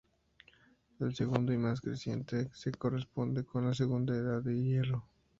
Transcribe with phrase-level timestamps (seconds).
[0.99, 5.05] El segundo y más reciente, se corresponde con la segunda Edad del Hierro.